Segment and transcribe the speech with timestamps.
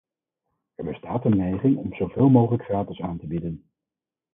[0.77, 3.65] Er bestaat een neiging om zoveel mogelijk gratis aan te bieden.